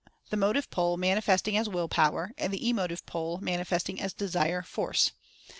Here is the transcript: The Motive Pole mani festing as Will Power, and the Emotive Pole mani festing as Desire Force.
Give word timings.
The 0.31 0.35
Motive 0.35 0.71
Pole 0.71 0.97
mani 0.97 1.21
festing 1.21 1.55
as 1.55 1.69
Will 1.69 1.87
Power, 1.87 2.31
and 2.35 2.51
the 2.51 2.67
Emotive 2.67 3.05
Pole 3.05 3.37
mani 3.39 3.63
festing 3.63 4.01
as 4.01 4.13
Desire 4.13 4.63
Force. 4.63 5.11